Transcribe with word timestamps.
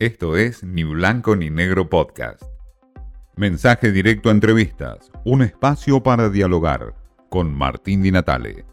Esto 0.00 0.36
es 0.36 0.62
Ni 0.62 0.84
Blanco 0.84 1.34
ni 1.34 1.50
Negro 1.50 1.90
Podcast. 1.90 2.44
Mensaje 3.34 3.90
directo 3.90 4.28
a 4.28 4.32
entrevistas, 4.32 5.10
un 5.24 5.42
espacio 5.42 6.04
para 6.04 6.28
dialogar 6.28 6.94
con 7.28 7.52
Martín 7.52 8.04
Di 8.04 8.12
Natale. 8.12 8.64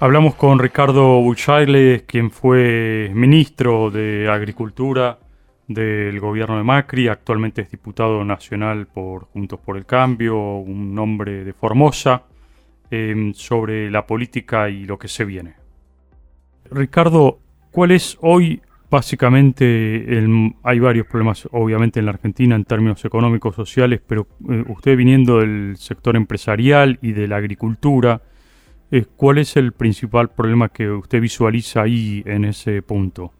Hablamos 0.00 0.36
con 0.36 0.58
Ricardo 0.58 1.20
Buchailes, 1.20 2.04
quien 2.04 2.30
fue 2.30 3.10
ministro 3.12 3.90
de 3.90 4.30
Agricultura 4.30 5.18
del 5.68 6.18
gobierno 6.18 6.56
de 6.56 6.64
Macri, 6.64 7.08
actualmente 7.08 7.60
es 7.60 7.70
diputado 7.70 8.24
nacional 8.24 8.86
por 8.86 9.26
Juntos 9.26 9.60
por 9.60 9.76
el 9.76 9.84
Cambio, 9.84 10.38
un 10.38 10.98
hombre 10.98 11.44
de 11.44 11.52
Formosa, 11.52 12.22
em, 12.90 13.34
sobre 13.34 13.90
la 13.90 14.06
política 14.06 14.70
y 14.70 14.86
lo 14.86 14.98
que 14.98 15.08
se 15.08 15.26
viene. 15.26 15.65
Ricardo, 16.70 17.38
¿cuál 17.70 17.90
es 17.90 18.18
hoy 18.20 18.60
básicamente, 18.90 20.18
el, 20.18 20.54
hay 20.62 20.78
varios 20.78 21.06
problemas 21.06 21.48
obviamente 21.52 22.00
en 22.00 22.06
la 22.06 22.12
Argentina 22.12 22.54
en 22.54 22.64
términos 22.64 23.04
económicos, 23.04 23.54
sociales, 23.54 24.00
pero 24.06 24.26
eh, 24.48 24.64
usted 24.68 24.96
viniendo 24.96 25.40
del 25.40 25.76
sector 25.76 26.16
empresarial 26.16 26.98
y 27.02 27.12
de 27.12 27.28
la 27.28 27.36
agricultura, 27.36 28.20
eh, 28.90 29.04
¿cuál 29.16 29.38
es 29.38 29.56
el 29.56 29.72
principal 29.72 30.30
problema 30.30 30.68
que 30.68 30.88
usted 30.88 31.20
visualiza 31.20 31.82
ahí 31.82 32.22
en 32.26 32.44
ese 32.44 32.82
punto? 32.82 33.32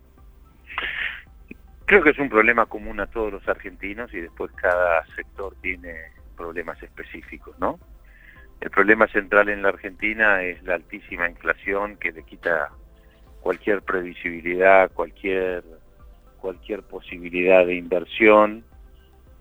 Creo 1.85 2.03
que 2.03 2.11
es 2.11 2.19
un 2.19 2.29
problema 2.29 2.67
común 2.67 2.99
a 2.99 3.07
todos 3.07 3.33
los 3.33 3.49
argentinos 3.49 4.13
y 4.13 4.21
después 4.21 4.51
cada 4.53 5.07
sector 5.15 5.55
tiene 5.63 5.95
problemas 6.37 6.83
específicos, 6.83 7.57
¿no? 7.61 7.79
El 8.61 8.71
problema 8.71 9.07
central 9.07 9.49
en 9.51 9.63
la 9.63 9.69
Argentina 9.69 10.43
es 10.43 10.61
la 10.65 10.75
altísima 10.75 11.29
inflación 11.29 11.97
que 11.97 12.11
le 12.11 12.25
quita 12.25 12.71
cualquier 13.47 13.81
previsibilidad, 13.83 14.91
cualquier 14.91 15.63
cualquier 16.41 16.83
posibilidad 16.83 17.65
de 17.65 17.77
inversión 17.77 18.65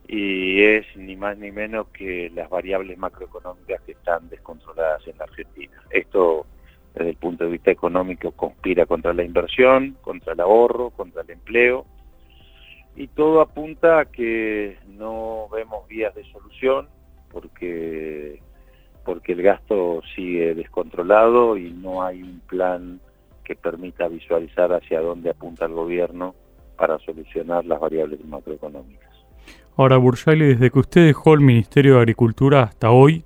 y 0.08 0.62
es 0.62 0.86
ni 0.96 1.16
más 1.16 1.40
ni 1.40 1.52
menos 1.52 1.88
que 1.88 2.30
las 2.36 2.48
variables 2.48 3.00
macroeconómicas 3.00 3.82
que 3.82 3.94
están 3.94 4.30
descontroladas 4.30 5.08
en 5.08 5.18
la 5.18 5.24
Argentina. 5.24 5.82
Esto 5.90 6.46
desde 6.94 7.10
el 7.10 7.16
punto 7.16 7.46
de 7.46 7.50
vista 7.50 7.72
económico 7.72 8.30
conspira 8.34 8.86
contra 8.86 9.12
la 9.12 9.24
inversión, 9.24 9.98
contra 10.02 10.34
el 10.34 10.40
ahorro, 10.40 10.92
contra 10.92 11.24
el 11.24 11.32
empleo 11.32 11.88
y 12.96 13.08
todo 13.08 13.42
apunta 13.42 14.02
a 14.02 14.06
que 14.06 14.78
no 14.88 15.50
vemos 15.52 15.88
vías 15.88 16.14
de 16.14 16.26
solución 16.26 16.90
porque 17.32 18.40
porque 19.04 19.32
el 19.32 19.42
gasto 19.42 20.04
sigue 20.16 20.54
descontrolado 20.54 21.58
y 21.58 21.72
no 21.72 22.04
hay 22.04 22.22
un 22.22 22.40
plan 22.42 23.00
que 23.46 23.56
permita 23.56 24.10
visualizar 24.10 24.74
hacia 24.74 25.00
dónde 25.00 25.30
apunta 25.30 25.66
el 25.66 25.74
gobierno 25.74 26.36
para 26.76 27.00
solucionar 27.00 27.66
las 27.66 27.80
variables 27.80 28.24
macroeconómicas. 28.26 29.10
Ahora, 29.78 29.98
Burjali, 29.98 30.46
desde 30.48 30.72
que 30.72 30.80
usted 30.80 31.06
dejó 31.06 31.34
el 31.34 31.42
Ministerio 31.42 31.96
de 31.96 32.00
Agricultura 32.00 32.64
hasta 32.64 32.92
hoy, 32.92 33.24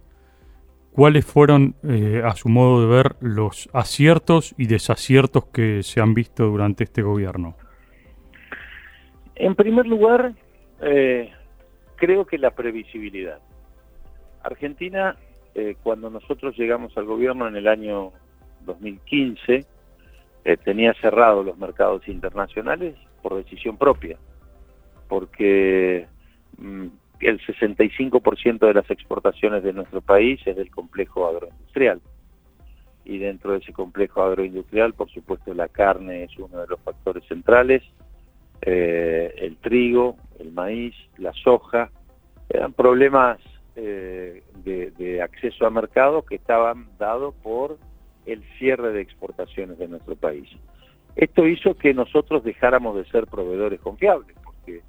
¿cuáles 0.91 1.25
fueron, 1.25 1.75
eh, 1.83 2.21
a 2.23 2.35
su 2.35 2.49
modo 2.49 2.81
de 2.81 2.95
ver, 2.95 3.15
los 3.21 3.69
aciertos 3.73 4.53
y 4.57 4.67
desaciertos 4.67 5.45
que 5.45 5.83
se 5.83 6.01
han 6.01 6.13
visto 6.13 6.45
durante 6.45 6.83
este 6.83 7.01
gobierno? 7.01 7.55
En 9.35 9.55
primer 9.55 9.85
lugar, 9.87 10.33
eh, 10.81 11.31
creo 11.95 12.25
que 12.25 12.37
la 12.37 12.51
previsibilidad. 12.51 13.39
Argentina, 14.43 15.15
eh, 15.55 15.75
cuando 15.83 16.09
nosotros 16.09 16.57
llegamos 16.57 16.97
al 16.97 17.05
gobierno 17.05 17.47
en 17.47 17.55
el 17.55 17.67
año 17.67 18.11
2015, 18.65 19.65
eh, 20.45 20.57
tenía 20.57 20.93
cerrados 21.01 21.45
los 21.45 21.57
mercados 21.57 22.07
internacionales 22.07 22.95
por 23.21 23.35
decisión 23.35 23.77
propia, 23.77 24.17
porque 25.07 26.07
mm, 26.57 26.87
el 27.19 27.39
65% 27.41 28.59
de 28.59 28.73
las 28.73 28.89
exportaciones 28.89 29.63
de 29.63 29.73
nuestro 29.73 30.01
país 30.01 30.39
es 30.45 30.55
del 30.55 30.71
complejo 30.71 31.27
agroindustrial. 31.27 32.01
Y 33.05 33.17
dentro 33.17 33.53
de 33.53 33.59
ese 33.59 33.73
complejo 33.73 34.21
agroindustrial, 34.21 34.93
por 34.93 35.09
supuesto, 35.09 35.53
la 35.53 35.67
carne 35.67 36.23
es 36.23 36.37
uno 36.37 36.59
de 36.59 36.67
los 36.67 36.79
factores 36.81 37.23
centrales, 37.27 37.83
eh, 38.61 39.33
el 39.37 39.57
trigo, 39.57 40.17
el 40.39 40.51
maíz, 40.51 40.93
la 41.17 41.33
soja, 41.33 41.89
eran 42.49 42.73
problemas 42.73 43.39
eh, 43.75 44.43
de, 44.63 45.21
acceso 45.21 45.65
a 45.65 45.69
mercado 45.69 46.23
que 46.23 46.35
estaban 46.35 46.87
dados 46.97 47.33
por 47.41 47.77
el 48.31 48.43
cierre 48.57 48.91
de 48.91 49.01
exportaciones 49.01 49.77
de 49.77 49.87
nuestro 49.87 50.15
país. 50.15 50.47
Esto 51.15 51.47
hizo 51.47 51.73
que 51.75 51.93
nosotros 51.93 52.43
dejáramos 52.43 52.95
de 52.95 53.05
ser 53.05 53.27
proveedores 53.27 53.79
confiables, 53.79 54.35
porque 54.43 54.81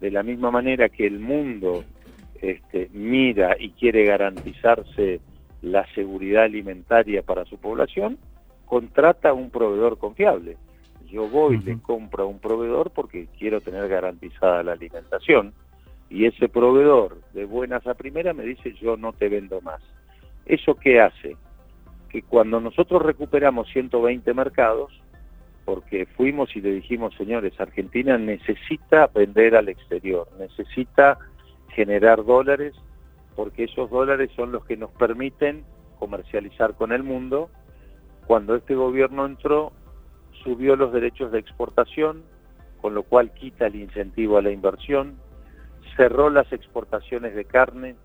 de 0.00 0.10
la 0.10 0.22
misma 0.22 0.50
manera 0.50 0.88
que 0.88 1.06
el 1.06 1.18
mundo 1.18 1.84
este, 2.40 2.88
mira 2.92 3.56
y 3.58 3.70
quiere 3.70 4.04
garantizarse 4.04 5.20
la 5.62 5.86
seguridad 5.94 6.44
alimentaria 6.44 7.22
para 7.22 7.44
su 7.44 7.58
población, 7.58 8.18
contrata 8.66 9.32
un 9.32 9.50
proveedor 9.50 9.98
confiable. 9.98 10.56
Yo 11.10 11.28
voy 11.28 11.56
y 11.56 11.62
le 11.62 11.78
compro 11.80 12.24
a 12.24 12.26
un 12.26 12.38
proveedor 12.38 12.90
porque 12.90 13.28
quiero 13.38 13.60
tener 13.60 13.88
garantizada 13.88 14.62
la 14.62 14.72
alimentación 14.72 15.54
y 16.10 16.26
ese 16.26 16.48
proveedor 16.48 17.20
de 17.32 17.44
buenas 17.44 17.86
a 17.86 17.94
primera 17.94 18.32
me 18.34 18.44
dice 18.44 18.74
yo 18.80 18.96
no 18.96 19.12
te 19.12 19.28
vendo 19.28 19.60
más. 19.60 19.80
¿Eso 20.46 20.74
qué 20.74 21.00
hace? 21.00 21.36
Que 22.08 22.22
cuando 22.22 22.60
nosotros 22.60 23.02
recuperamos 23.02 23.68
120 23.68 24.32
mercados, 24.34 24.92
porque 25.64 26.06
fuimos 26.06 26.56
y 26.56 26.62
le 26.62 26.72
dijimos, 26.72 27.14
señores, 27.16 27.52
Argentina 27.60 28.16
necesita 28.16 29.08
vender 29.08 29.54
al 29.54 29.68
exterior, 29.68 30.26
necesita 30.38 31.18
generar 31.68 32.24
dólares, 32.24 32.74
porque 33.36 33.64
esos 33.64 33.90
dólares 33.90 34.30
son 34.34 34.50
los 34.50 34.64
que 34.64 34.76
nos 34.76 34.90
permiten 34.92 35.64
comercializar 35.98 36.74
con 36.74 36.92
el 36.92 37.02
mundo. 37.02 37.50
Cuando 38.26 38.54
este 38.54 38.74
gobierno 38.74 39.26
entró, 39.26 39.72
subió 40.42 40.74
los 40.74 40.92
derechos 40.92 41.32
de 41.32 41.38
exportación, 41.38 42.22
con 42.80 42.94
lo 42.94 43.02
cual 43.02 43.32
quita 43.32 43.66
el 43.66 43.76
incentivo 43.76 44.38
a 44.38 44.42
la 44.42 44.50
inversión, 44.50 45.18
cerró 45.96 46.30
las 46.30 46.50
exportaciones 46.52 47.34
de 47.34 47.44
carne, 47.44 47.96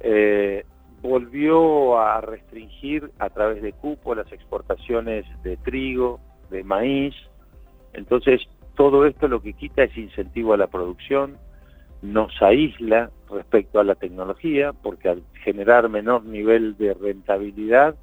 eh, 0.00 0.64
volvió 1.00 1.98
a 1.98 2.20
restringir 2.20 3.10
a 3.18 3.30
través 3.30 3.62
de 3.62 3.72
cupo 3.72 4.14
las 4.14 4.30
exportaciones 4.32 5.24
de 5.42 5.56
trigo, 5.56 6.20
de 6.50 6.64
maíz, 6.64 7.14
entonces 7.92 8.42
todo 8.74 9.06
esto 9.06 9.28
lo 9.28 9.40
que 9.42 9.54
quita 9.54 9.82
es 9.84 9.96
incentivo 9.96 10.54
a 10.54 10.56
la 10.56 10.68
producción, 10.68 11.36
nos 12.00 12.30
aísla 12.40 13.10
respecto 13.30 13.80
a 13.80 13.84
la 13.84 13.96
tecnología, 13.96 14.72
porque 14.72 15.08
al 15.08 15.22
generar 15.42 15.88
menor 15.88 16.24
nivel 16.24 16.76
de 16.76 16.94
rentabilidad, 16.94 17.96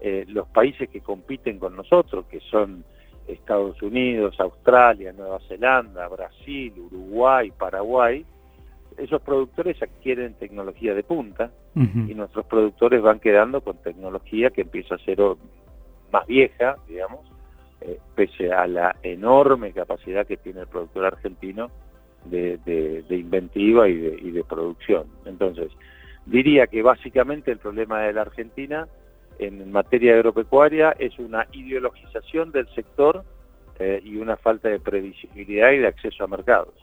eh, 0.00 0.26
los 0.28 0.46
países 0.48 0.88
que 0.90 1.00
compiten 1.00 1.58
con 1.58 1.74
nosotros, 1.74 2.26
que 2.26 2.40
son 2.40 2.84
Estados 3.26 3.80
Unidos, 3.82 4.38
Australia, 4.38 5.12
Nueva 5.12 5.38
Zelanda, 5.48 6.08
Brasil, 6.08 6.72
Uruguay, 6.76 7.50
Paraguay, 7.56 8.24
esos 9.00 9.22
productores 9.22 9.82
adquieren 9.82 10.34
tecnología 10.34 10.94
de 10.94 11.02
punta 11.02 11.50
y 11.74 12.14
nuestros 12.14 12.46
productores 12.46 13.00
van 13.00 13.20
quedando 13.20 13.60
con 13.60 13.76
tecnología 13.78 14.50
que 14.50 14.62
empieza 14.62 14.96
a 14.96 14.98
ser 14.98 15.18
más 16.12 16.26
vieja, 16.26 16.76
digamos, 16.88 17.20
eh, 17.80 17.98
pese 18.14 18.52
a 18.52 18.66
la 18.66 18.96
enorme 19.02 19.72
capacidad 19.72 20.26
que 20.26 20.36
tiene 20.36 20.60
el 20.60 20.66
productor 20.66 21.06
argentino 21.06 21.70
de, 22.24 23.04
inventiva 23.10 23.88
y 23.88 23.96
de, 23.96 24.18
y 24.20 24.30
de 24.32 24.44
producción. 24.44 25.06
Entonces, 25.24 25.70
diría 26.26 26.66
que 26.66 26.82
básicamente 26.82 27.50
el 27.50 27.58
problema 27.58 28.02
de 28.02 28.12
la 28.12 28.22
Argentina 28.22 28.86
en 29.38 29.72
materia 29.72 30.14
agropecuaria 30.14 30.94
es 30.98 31.18
una 31.18 31.46
ideologización 31.52 32.52
del 32.52 32.68
sector 32.74 33.24
eh, 33.78 34.00
y 34.04 34.16
una 34.16 34.36
falta 34.36 34.68
de 34.68 34.78
previsibilidad 34.78 35.72
y 35.72 35.78
de 35.78 35.86
acceso 35.86 36.24
a 36.24 36.26
mercados. 36.26 36.74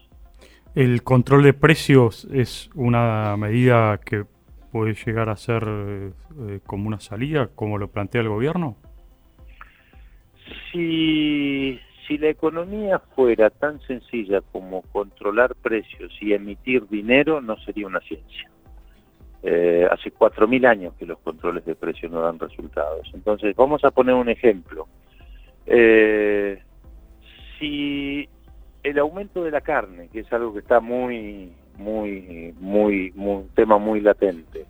¿El 0.75 1.03
control 1.03 1.43
de 1.43 1.53
precios 1.53 2.27
es 2.31 2.69
una 2.75 3.35
medida 3.37 3.99
que 3.99 4.25
puede 4.71 4.93
llegar 4.93 5.29
a 5.29 5.37
ser 5.37 5.63
eh, 5.67 6.59
como 6.65 6.87
una 6.87 6.99
salida, 6.99 7.49
como 7.55 7.77
lo 7.77 7.89
plantea 7.89 8.21
el 8.21 8.29
gobierno? 8.29 8.77
Si, 10.71 11.79
si 12.07 12.17
la 12.17 12.29
economía 12.29 12.99
fuera 13.15 13.49
tan 13.49 13.79
sencilla 13.81 14.41
como 14.41 14.83
controlar 14.83 15.55
precios 15.55 16.11
y 16.21 16.33
emitir 16.33 16.87
dinero, 16.87 17.41
no 17.41 17.57
sería 17.57 17.87
una 17.87 17.99
ciencia. 18.01 18.49
Eh, 19.43 19.87
hace 19.89 20.11
4.000 20.11 20.67
años 20.67 20.93
que 20.99 21.05
los 21.05 21.19
controles 21.19 21.63
de 21.65 21.75
precios 21.75 22.11
no 22.11 22.21
dan 22.21 22.39
resultados. 22.39 23.09
Entonces, 23.13 23.55
vamos 23.55 23.83
a 23.83 23.91
poner 23.91 24.15
un 24.15 24.29
ejemplo. 24.29 24.87
Eh, 25.65 26.61
si 27.59 28.27
el 28.83 28.99
aumento 28.99 29.43
de 29.43 29.51
la 29.51 29.61
carne, 29.61 30.09
que 30.09 30.21
es 30.21 30.33
algo 30.33 30.53
que 30.53 30.59
está 30.59 30.79
muy, 30.79 31.53
muy, 31.77 32.53
muy, 32.59 33.11
muy, 33.15 33.37
un 33.39 33.49
tema 33.49 33.77
muy 33.77 34.01
latente, 34.01 34.65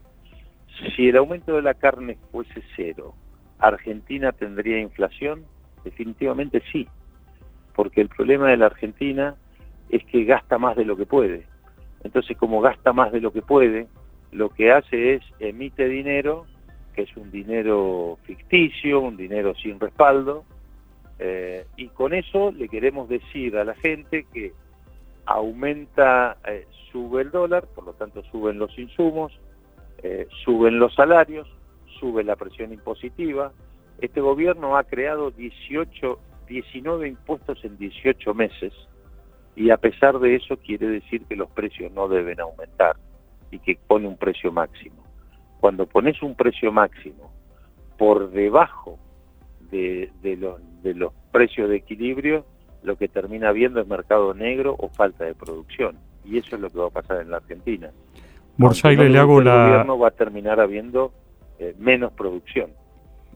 si 0.96 1.10
el 1.10 1.18
aumento 1.18 1.56
de 1.56 1.62
la 1.62 1.74
carne 1.74 2.18
fuese 2.32 2.62
cero, 2.76 3.14
¿Argentina 3.60 4.32
tendría 4.32 4.80
inflación? 4.80 5.46
definitivamente 5.84 6.62
sí, 6.72 6.88
porque 7.74 8.02
el 8.02 8.10
problema 8.10 8.50
de 8.50 8.58
la 8.58 8.66
Argentina 8.66 9.36
es 9.90 10.04
que 10.06 10.26
gasta 10.26 10.58
más 10.58 10.76
de 10.76 10.86
lo 10.86 10.98
que 10.98 11.06
puede. 11.06 11.46
Entonces, 12.04 12.36
como 12.38 12.62
gasta 12.62 12.92
más 12.94 13.12
de 13.12 13.22
lo 13.22 13.32
que 13.32 13.42
puede, 13.42 13.88
lo 14.32 14.50
que 14.50 14.72
hace 14.72 15.16
es 15.16 15.24
emite 15.40 15.88
dinero, 15.88 16.46
que 16.94 17.04
es 17.04 17.16
un 17.16 17.32
dinero 17.32 18.18
ficticio, 18.24 19.00
un 19.00 19.16
dinero 19.16 19.56
sin 19.56 19.80
respaldo, 19.80 20.44
eh, 21.20 21.66
y 21.76 21.88
con 21.90 22.14
eso 22.14 22.52
le 22.52 22.70
queremos 22.70 23.10
decir 23.10 23.58
a 23.58 23.64
la 23.64 23.74
gente 23.76 24.26
que 24.34 24.54
aumenta, 25.26 26.38
eh, 26.48 26.66
sube 26.92 27.24
el 27.24 27.32
dólar, 27.32 27.68
por 27.76 27.86
lo 27.86 27.94
tanto 27.94 28.24
suben 28.32 28.60
los 28.60 28.78
insumos, 28.78 29.32
eh, 30.04 30.28
suben 30.46 30.80
los 30.80 30.94
salarios, 30.94 31.48
sube 32.00 32.24
la 32.24 32.36
presión 32.36 32.72
impositiva. 32.72 33.52
Este 34.00 34.22
gobierno 34.22 34.78
ha 34.78 34.84
creado 34.84 35.32
18, 35.32 36.20
19 36.48 37.08
impuestos 37.08 37.64
en 37.66 37.78
18 37.78 38.34
meses 38.34 38.74
y 39.56 39.72
a 39.72 39.78
pesar 39.78 40.20
de 40.20 40.36
eso 40.36 40.58
quiere 40.58 40.88
decir 40.88 41.26
que 41.26 41.36
los 41.36 41.50
precios 41.50 41.92
no 41.92 42.08
deben 42.08 42.40
aumentar 42.40 42.96
y 43.50 43.60
que 43.60 43.78
pone 43.88 44.08
un 44.08 44.18
precio 44.18 44.52
máximo. 44.52 45.04
Cuando 45.60 45.88
pones 45.88 46.22
un 46.22 46.36
precio 46.36 46.72
máximo 46.72 47.32
por 47.98 48.30
debajo 48.30 49.00
de, 49.72 50.38
los, 50.40 50.62
de 50.84 50.94
los 50.94 51.14
precios 51.32 51.70
de 51.70 51.78
equilibrio, 51.78 52.46
lo 52.84 52.98
que 52.98 53.08
termina 53.08 53.52
viendo 53.52 53.82
es 53.82 53.88
mercado 53.88 54.34
negro 54.34 54.76
o 54.78 54.90
falta 54.90 55.26
de 55.26 55.36
producción. 55.36 55.98
Y 56.26 56.38
eso 56.38 56.56
es 56.56 56.62
lo 56.62 56.70
que 56.70 56.80
va 56.80 56.88
a 56.88 56.92
pasar 56.92 57.22
en 57.22 57.32
la 57.32 57.38
Argentina. 57.38 57.92
Bursaile, 58.58 59.10
le 59.10 59.20
hago 59.20 59.40
el 59.40 59.46
la... 59.46 59.68
gobierno 59.68 60.00
va 60.00 60.08
a 60.08 60.12
terminar 60.12 60.60
habiendo 60.60 61.12
eh, 61.60 61.76
menos 61.78 62.12
producción. 62.14 62.72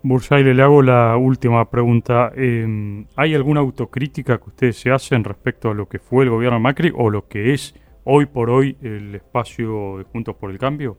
Bursaile, 0.04 0.54
le 0.54 0.64
hago 0.64 0.82
la 0.82 1.16
última 1.16 1.70
pregunta. 1.70 2.32
Em, 2.36 3.06
¿Hay 3.16 3.36
alguna 3.36 3.60
autocrítica 3.60 4.40
que 4.40 4.50
ustedes 4.50 4.78
se 4.78 4.90
hacen 4.92 5.24
respecto 5.24 5.70
a 5.70 5.74
lo 5.76 5.88
que 5.88 6.00
fue 6.00 6.24
el 6.24 6.32
gobierno 6.32 6.58
de 6.58 6.64
Macri 6.64 6.92
o 6.96 7.10
lo 7.10 7.28
que 7.28 7.54
es 7.54 7.76
hoy 8.04 8.26
por 8.26 8.50
hoy 8.50 8.78
el 8.82 9.14
espacio 9.14 10.00
de 10.00 10.04
Juntos 10.06 10.36
por 10.36 10.50
el 10.50 10.58
Cambio? 10.58 10.98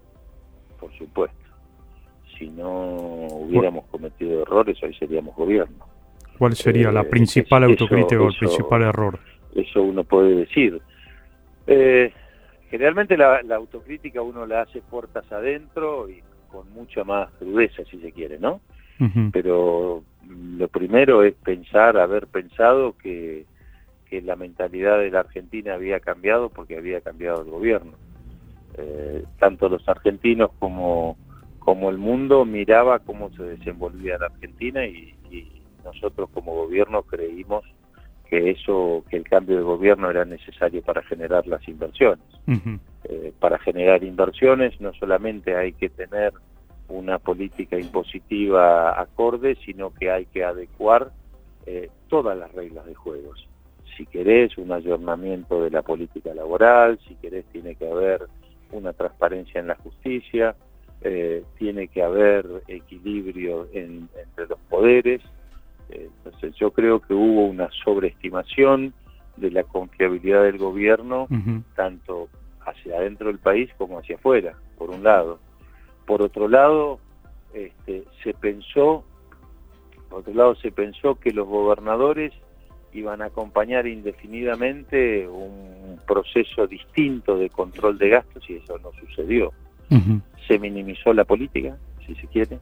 Por 0.79 0.93
supuesto. 0.93 1.37
Si 2.39 2.49
no 2.51 3.27
hubiéramos 3.27 3.87
cometido 3.87 4.43
errores, 4.43 4.81
hoy 4.83 4.95
seríamos 4.95 5.35
gobierno. 5.35 5.85
¿Cuál 6.43 6.57
sería 6.57 6.91
la 6.91 7.03
eh, 7.03 7.05
principal 7.05 7.63
autocrítica 7.63 8.21
o 8.21 8.27
el 8.27 8.35
principal 8.37 8.83
error? 8.83 9.17
Eso 9.55 9.81
uno 9.81 10.03
puede 10.03 10.35
decir. 10.35 10.83
Eh, 11.69 12.13
generalmente 12.69 13.17
la, 13.17 13.43
autocrítica 13.55 14.23
uno 14.23 14.45
la 14.45 14.63
hace 14.63 14.81
puertas 14.81 15.31
adentro 15.31 16.11
y 16.11 16.21
con 16.51 16.69
mucha 16.73 17.05
más 17.05 17.31
crudeza, 17.39 17.85
si 17.89 18.01
se 18.01 18.11
quiere, 18.11 18.41
¿no? 18.41 18.61
Pero 19.33 20.03
lo 20.29 20.67
primero 20.67 21.23
es 21.23 21.35
pensar, 21.35 21.97
haber 21.97 22.27
pensado 22.27 22.97
que, 22.99 23.45
que 24.11 24.21
la 24.21 24.35
mentalidad 24.35 24.99
de 24.99 25.13
la 25.13 25.21
Argentina 25.21 25.75
había 25.75 26.01
cambiado 26.01 26.49
porque 26.49 26.77
había 26.77 27.01
cambiado 27.03 27.43
el 27.43 27.51
gobierno. 27.53 27.93
Eh, 28.79 29.23
tanto 29.39 29.69
los 29.69 29.89
argentinos 29.89 30.51
como, 30.59 31.17
como 31.61 31.89
el 31.89 31.99
mundo 31.99 32.45
miraba 32.45 32.99
cómo 32.99 33.31
se 33.31 33.45
desenvolvía 33.45 34.19
la 34.19 34.27
Argentina 34.27 34.85
y, 34.85 35.15
nosotros 35.85 36.31
como 36.33 36.55
gobierno 36.55 37.03
creímos 37.03 37.65
que 38.29 38.51
eso, 38.51 39.05
que 39.11 39.19
el 39.19 39.25
cambio 39.25 39.59
de 39.59 39.63
gobierno 39.63 40.09
era 40.09 40.25
necesario 40.25 40.81
para 40.83 41.03
generar 41.03 41.47
las 41.47 41.67
inversiones. 41.69 42.25
Eh, 43.05 43.33
para 43.39 43.59
generar 43.59 44.03
inversiones 44.05 44.81
no 44.81 44.93
solamente 44.95 45.55
hay 45.55 45.73
que 45.75 45.91
tener 45.91 46.33
una 46.89 47.19
política 47.19 47.79
impositiva 47.79 48.99
acorde, 49.01 49.57
sino 49.65 49.93
que 49.93 50.11
hay 50.11 50.27
que 50.27 50.45
adecuar 50.45 51.11
eh, 51.67 51.91
todas 52.09 52.37
las 52.39 52.53
reglas 52.53 52.87
de 52.87 52.95
juegos. 52.95 53.47
Si 53.97 54.07
querés 54.07 54.57
un 54.57 54.73
ayornamiento 54.73 55.63
de 55.63 55.71
la 55.71 55.83
política 55.83 56.35
laboral, 56.35 56.99
si 57.07 57.15
querés 57.17 57.45
tiene 57.53 57.75
que 57.75 57.91
haber 57.91 58.27
una 58.71 58.93
transparencia 58.95 59.61
en 59.61 59.67
la 59.67 59.77
justicia, 59.77 60.57
eh, 61.03 61.45
tiene 61.59 61.89
que 61.89 62.03
haber 62.03 62.47
equilibrio 62.69 63.69
entre 63.73 64.47
los 64.47 64.59
poderes, 64.71 65.21
entonces 65.95 66.55
yo 66.57 66.71
creo 66.73 67.01
que 67.01 67.15
hubo 67.15 67.47
una 67.47 67.69
sobreestimación 67.85 68.93
de 69.37 69.51
la 69.51 69.65
confiabilidad 69.65 70.43
del 70.43 70.59
gobierno, 70.59 71.27
tanto 71.75 72.29
hacia 72.65 72.97
adentro 72.97 73.29
del 73.29 73.39
país 73.39 73.71
como 73.79 73.99
hacia 73.99 74.17
afuera, 74.17 74.55
por 74.77 74.91
un 74.91 75.03
lado. 75.03 75.39
Por 76.07 76.23
otro 76.23 76.49
lado, 76.49 76.99
este, 77.55 78.05
se 78.23 78.35
pensó, 78.35 79.05
por 80.09 80.21
otro 80.21 80.35
lado 80.35 80.55
se 80.57 80.71
pensó 80.71 81.15
que 81.17 81.33
los 81.33 81.47
gobernadores 81.47 82.33
iban 82.93 83.23
a 83.23 83.27
acompañar 83.27 83.87
indefinidamente 83.87 85.27
un 85.27 85.99
proceso 86.07 86.67
distinto 86.67 87.39
de 87.39 87.49
control 87.49 87.97
de 87.99 88.11
gastos 88.11 88.49
y 88.49 88.57
eso 88.57 88.79
no 88.79 88.91
sucedió. 89.01 89.53
Se 90.49 90.59
minimizó 90.59 91.13
la 91.13 91.25
política, 91.25 91.77
si 92.07 92.15
se 92.15 92.27
quiere, 92.27 92.59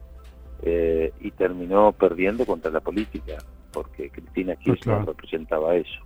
eh, 0.63 1.11
y 1.19 1.31
terminó 1.31 1.91
perdiendo 1.91 2.45
contra 2.45 2.71
la 2.71 2.81
política, 2.81 3.37
porque 3.71 4.09
Cristina 4.09 4.55
Kirchner 4.55 5.05
representaba 5.05 5.75
eso. 5.75 6.01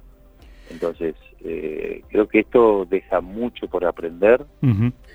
Entonces, 0.70 1.16
eh, 1.44 2.02
creo 2.10 2.28
que 2.28 2.40
esto 2.40 2.86
deja 2.90 3.22
mucho 3.22 3.68
por 3.68 3.86
aprender, 3.86 4.46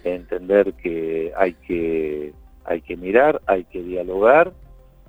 entender 0.04 0.75
que 0.75 1.32
hay 1.37 1.54
que 1.54 2.32
hay 2.64 2.82
que 2.82 2.96
mirar, 2.96 3.40
hay 3.46 3.64
que 3.64 3.82
dialogar 3.82 4.52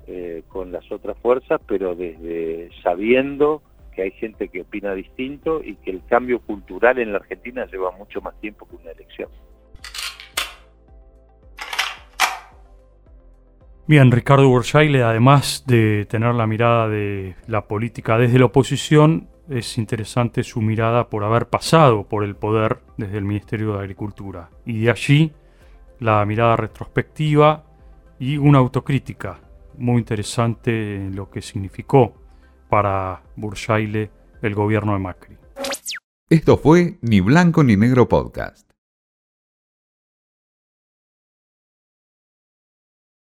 eh, 0.07 0.44
con 0.48 0.72
las 0.72 0.92
otras 0.92 1.18
fuerzas, 1.19 1.62
pero 1.68 1.94
desde 1.94 2.69
sabiendo 2.81 3.62
que 3.94 4.04
hay 4.04 4.12
gente 4.12 4.48
que 4.48 4.62
opina 4.62 4.95
distinto 4.95 5.62
y 5.63 5.75
que 5.75 5.92
el 5.92 6.01
cambio 6.06 6.39
cultural 6.39 6.98
en 6.98 7.12
la 7.12 7.19
Argentina 7.19 7.68
lleva 7.72 7.92
mucho 7.92 8.22
más 8.22 8.34
tiempo 8.39 8.68
que 8.68 8.77
una 8.77 8.92
elección. 8.92 9.30
Bien, 13.92 14.10
Ricardo 14.10 14.48
Bursaile, 14.48 15.04
además 15.04 15.66
de 15.68 16.08
tener 16.10 16.34
la 16.34 16.48
mirada 16.48 16.88
de 16.88 17.36
la 17.48 17.68
política 17.68 18.18
desde 18.18 18.40
la 18.40 18.46
oposición, 18.46 19.28
es 19.50 19.78
interesante 19.78 20.44
su 20.44 20.62
mirada 20.62 21.10
por 21.10 21.26
haber 21.26 21.50
pasado 21.50 22.08
por 22.08 22.24
el 22.24 22.38
poder 22.38 22.80
desde 22.96 23.18
el 23.18 23.26
Ministerio 23.26 23.74
de 23.74 23.80
Agricultura. 23.80 24.50
Y 24.66 24.84
de 24.84 24.92
allí 24.92 25.34
la 26.00 26.26
mirada 26.26 26.56
retrospectiva 26.56 27.66
y 28.18 28.38
una 28.38 28.60
autocrítica 28.60 29.42
muy 29.78 29.98
interesante 29.98 30.96
en 30.96 31.14
lo 31.14 31.30
que 31.30 31.42
significó 31.42 32.14
para 32.70 33.22
Bursaile 33.36 34.10
el 34.42 34.56
gobierno 34.56 34.94
de 34.94 35.00
Macri. 35.00 35.38
Esto 36.30 36.56
fue 36.56 36.98
Ni 37.01 37.20
Blanco 37.20 37.62
ni 37.62 37.75
Negro 37.75 38.08
Podcast. 38.08 38.71